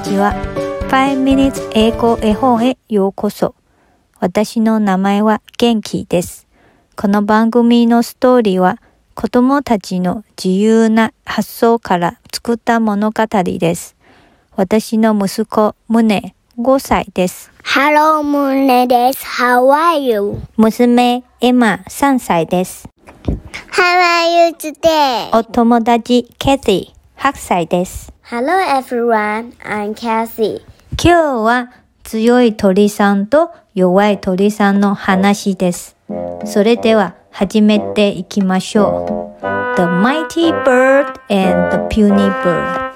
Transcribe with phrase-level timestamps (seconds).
[0.00, 0.32] ちは。
[0.88, 3.54] 5 minutes 英語絵本へようこそ。
[4.18, 6.48] 私の名前は元気です。
[6.96, 8.78] この番組のストーリーは
[9.14, 13.94] 子供たちの自由な発想から作った物語です。
[14.56, 17.52] 私の息子、ムネ、5歳です。
[17.62, 19.24] Hello, ムネです。
[19.24, 20.40] How are you?
[20.56, 22.88] 娘、エマ、3歳です。
[23.26, 25.38] How are you today?
[25.38, 28.14] お友達、ケティ、8歳です。
[28.30, 30.60] Hello everyone, I'm Cassie.
[31.02, 31.72] 今日は
[32.04, 35.96] 強い鳥さんと弱い鳥さんの話です。
[36.44, 39.46] それでは始めていきましょう。
[39.74, 42.90] The Mighty Bird and the Puny Bird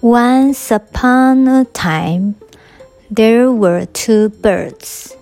[0.00, 2.36] Once upon a time,
[3.12, 5.20] there were two birds.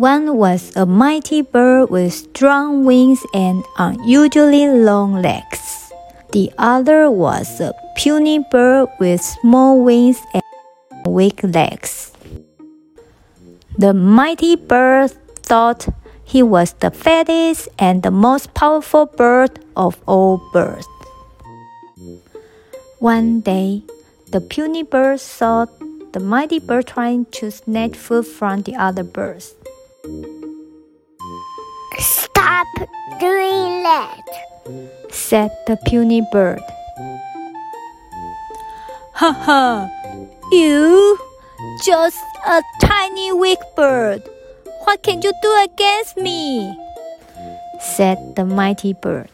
[0.00, 5.92] One was a mighty bird with strong wings and unusually long legs.
[6.32, 10.42] The other was a puny bird with small wings and
[11.04, 12.12] weak legs.
[13.76, 15.10] The mighty bird
[15.44, 15.86] thought
[16.24, 20.88] he was the fattest and the most powerful bird of all birds.
[23.00, 23.82] One day,
[24.32, 25.66] the puny bird saw
[26.12, 29.52] the mighty bird trying to snatch food from the other birds.
[31.98, 32.66] Stop
[33.20, 34.24] doing that,
[35.10, 36.62] said the puny bird.
[39.20, 39.90] Ha ha!
[40.50, 41.18] You!
[41.84, 44.22] Just a tiny weak bird.
[44.84, 46.74] What can you do against me?
[47.80, 49.28] said the mighty bird.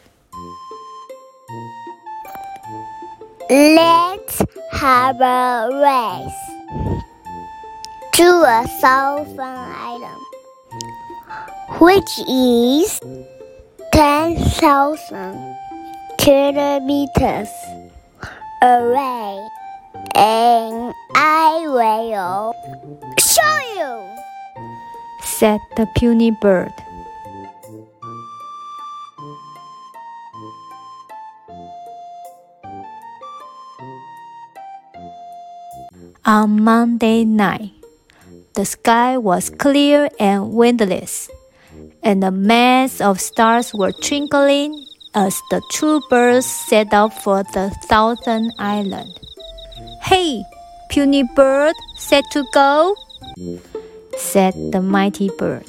[3.49, 6.47] Let's have a race
[8.13, 10.26] to a southern island
[11.79, 12.99] which is
[13.93, 15.57] 10,000
[16.17, 17.49] kilometers
[18.63, 19.37] away,
[20.15, 22.55] and I will
[23.19, 23.93] show you,
[25.21, 26.73] said the puny bird.
[36.25, 37.71] On Monday night,
[38.55, 41.29] the sky was clear and windless
[42.07, 44.71] and a mass of stars were twinkling
[45.13, 49.11] as the two birds set out for the Thousand Island.
[50.01, 50.41] Hey,
[50.87, 52.95] puny bird, set to go?
[54.15, 55.67] said the mighty bird.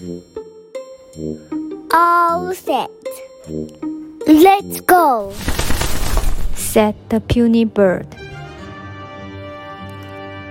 [1.90, 2.88] All set.
[4.28, 5.34] Let's go,
[6.54, 8.06] said the puny bird.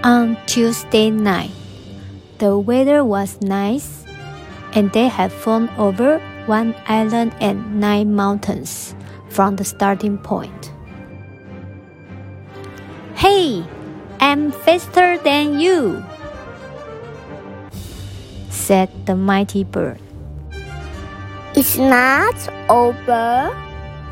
[0.04, 1.56] On Tuesday night,
[2.40, 3.97] the weather was nice
[4.78, 8.94] and they have flown over one island and nine mountains
[9.28, 10.72] from the starting point.
[13.16, 13.66] Hey,
[14.20, 16.06] I'm faster than you,
[18.52, 20.00] said the mighty bird.
[21.56, 22.38] It's not
[22.70, 23.50] over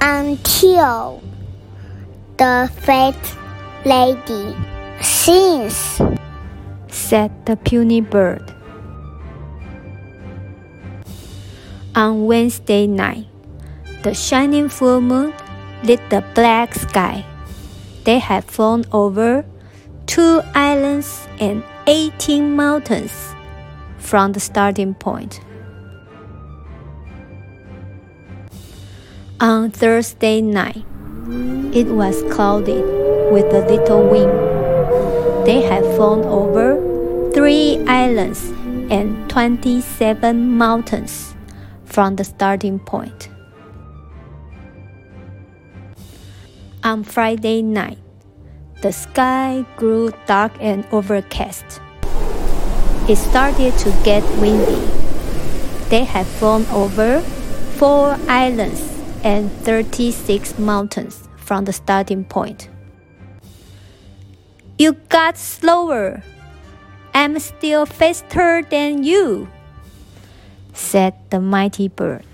[0.01, 1.21] until
[2.37, 3.37] the fat
[3.85, 4.57] lady
[4.99, 6.01] sings,
[6.87, 8.54] said the puny bird.
[11.95, 13.25] On Wednesday night,
[14.03, 15.33] the shining full moon
[15.81, 17.23] lit the black sky.
[18.03, 19.45] They had flown over
[20.05, 23.33] two islands and 18 mountains
[23.97, 25.39] from the starting point.
[29.39, 30.83] On Thursday night,
[31.71, 32.83] it was cloudy
[33.31, 34.35] with a little wind.
[35.47, 36.75] They had flown over
[37.31, 38.51] three islands
[38.91, 41.34] and 27 mountains
[41.95, 43.29] from the starting point.
[46.83, 47.97] On Friday night,
[48.81, 51.79] the sky grew dark and overcast.
[53.07, 54.75] It started to get windy.
[55.87, 57.21] They had flown over
[57.79, 58.81] four islands
[59.23, 62.67] and 36 mountains from the starting point.
[64.77, 66.21] You got slower.
[67.13, 69.47] I'm still faster than you,
[70.75, 72.25] said the mighty bird.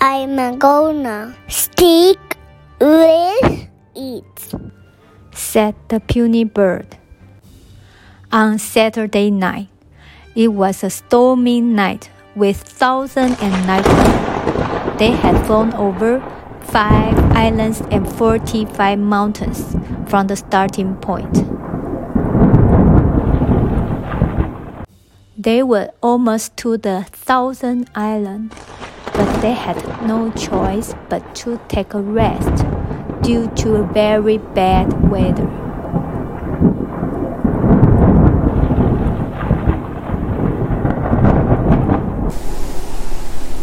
[0.00, 2.18] I'm gonna stick
[2.80, 4.54] with it,
[5.32, 6.96] said the puny bird.
[8.32, 9.68] On Saturday night,
[10.34, 14.98] it was a stormy night with thousand and night.
[14.98, 16.20] They had flown over
[16.60, 19.76] five islands and 45 mountains
[20.08, 21.59] from the starting point.
[25.42, 28.52] They were almost to the Thousand Island
[29.14, 32.62] but they had no choice but to take a rest
[33.22, 35.48] due to very bad weather.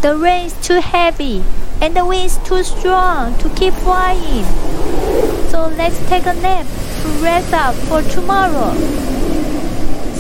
[0.02, 1.44] The rain is too heavy
[1.80, 4.46] and the wind is too strong to keep flying.
[5.52, 8.74] So let's take a nap to rest up for tomorrow,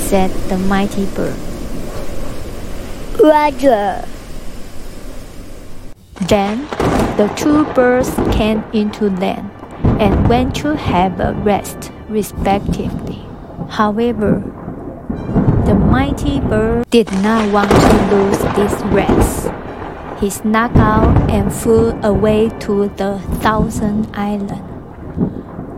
[0.05, 1.46] said the mighty bird.
[3.19, 4.05] Roger.
[6.27, 6.67] Then
[7.17, 9.49] the two birds came into land
[9.99, 13.25] and went to have a rest respectively.
[13.69, 14.43] However,
[15.65, 19.49] the mighty bird did not want to lose this rest.
[20.21, 24.63] He snuck out and flew away to the Thousand Island.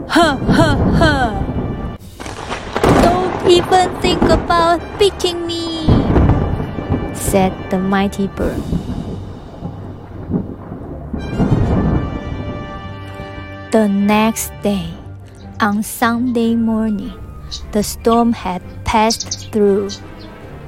[0.09, 1.95] Ha ha ha!
[3.01, 5.88] Don't even think about beating me,
[7.29, 8.57] said the mighty bird.
[13.69, 14.89] The next day,
[15.61, 17.13] on Sunday morning,
[17.71, 19.93] the storm had passed through.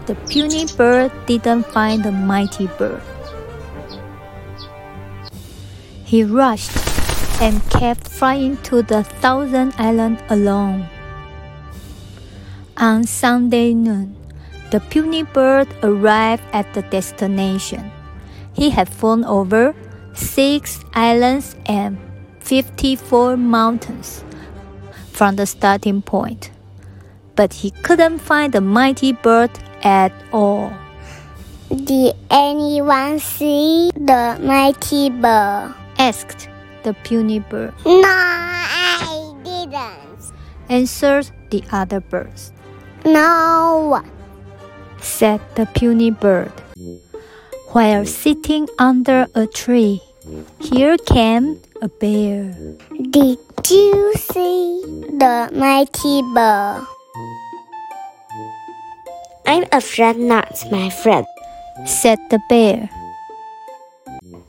[0.05, 3.01] The puny bird didn't find the mighty bird.
[6.05, 6.77] He rushed
[7.41, 10.85] and kept flying to the Thousand Island alone.
[12.77, 14.20] On Sunday noon,
[14.71, 17.91] the puny bird arrived at the destination.
[18.53, 19.75] He had flown over
[20.13, 21.97] six islands and
[22.39, 24.23] 54 mountains
[25.11, 26.51] from the starting point,
[27.35, 29.51] but he couldn't find the mighty bird
[29.83, 30.73] at all.
[31.69, 35.73] Did anyone see the mighty bird?
[35.97, 36.49] asked
[36.83, 40.33] the puny bird, No, I didn't.
[40.69, 42.51] answered the other birds.
[43.05, 44.09] No one.
[45.01, 46.51] Said the puny bird.
[47.69, 50.01] While sitting under a tree,
[50.59, 52.53] here came a bear,
[53.09, 53.39] Did
[53.69, 54.81] you see
[55.17, 56.81] the mighty bear?
[59.45, 61.25] I'm afraid not, my friend,
[61.85, 62.89] said the bear.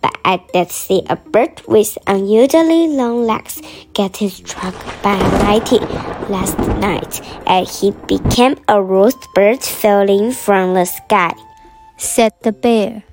[0.02, 3.60] but I did see a bird with unusually long legs
[3.94, 5.78] getting struck by a mighty
[6.32, 11.36] last night, and he became a roast bird falling from the sky.
[11.98, 13.04] said the bear.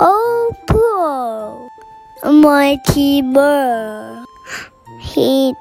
[0.00, 1.70] Oh, poor
[2.32, 4.24] mighty bird.
[5.00, 5.54] He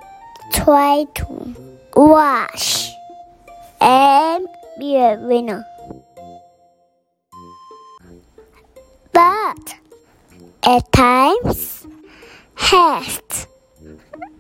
[0.52, 1.56] tried to
[1.96, 2.90] wash
[3.82, 4.48] and
[4.80, 5.66] be a winner.
[9.12, 9.76] But
[10.64, 11.86] at times,
[12.58, 13.48] haste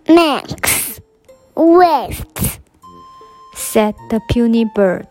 [0.07, 0.82] makes
[1.55, 2.43] waste.
[3.55, 5.07] said the puny bird.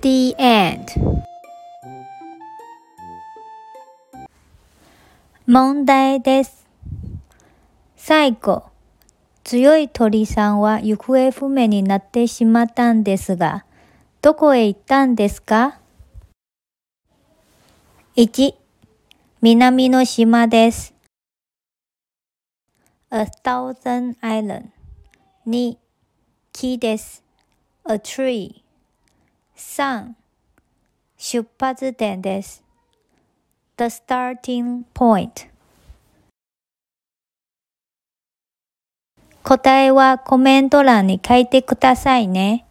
[0.00, 0.86] The end.
[5.46, 6.66] 問題です。
[7.96, 8.64] 最後、
[9.44, 13.64] 強い鳥さんは行方不明になってしまったんですが、
[14.22, 15.78] どこへ行ったんですか
[18.16, 18.54] ?1、
[19.40, 20.95] 南の島です。
[23.08, 24.70] A thousand island。
[25.46, 25.76] 2、
[26.52, 27.22] 木です。
[27.88, 28.62] A tree。
[29.56, 30.14] 3、
[31.16, 32.64] 出発点です。
[33.76, 35.48] The starting point。
[39.44, 42.66] 答えはコメント欄に書いてくださいね。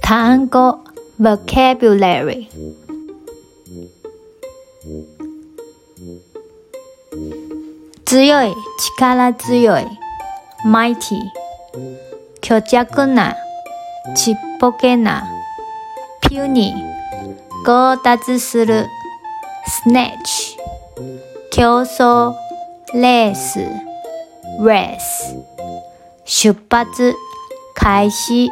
[0.00, 0.82] 単語
[1.20, 2.48] vocabulary
[8.08, 8.54] 強い
[8.96, 9.86] 力強い
[10.64, 11.20] mighty
[12.42, 13.36] 虚弱な
[14.16, 15.28] ちっぽけな
[16.22, 16.72] puny
[17.66, 18.86] 強奪する
[19.84, 20.56] snatch
[21.50, 22.34] 競争
[22.94, 23.60] レース
[24.62, 25.04] race
[26.24, 27.14] 出発
[27.74, 28.48] 開始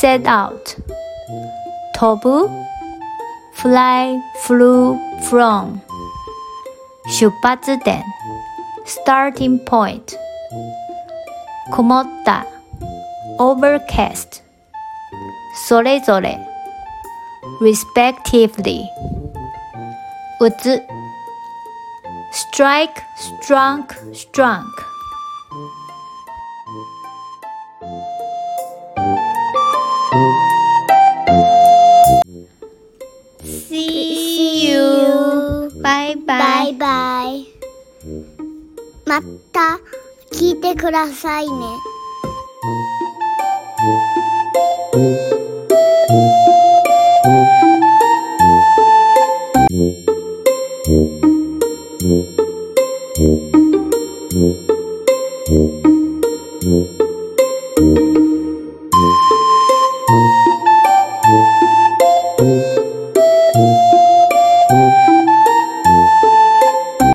[0.00, 0.56] set out
[1.94, 2.48] 飛ぶ
[3.56, 4.96] fly flew
[5.28, 5.89] from
[7.09, 8.03] 出発点
[8.85, 10.17] starting point
[11.71, 12.45] 曇った
[13.39, 14.41] overcast
[15.67, 16.39] それぞれ
[17.61, 18.83] respectively
[20.39, 20.81] 打つ
[22.53, 22.91] strike
[23.41, 24.63] strong strong
[40.90, 41.66] くださいね。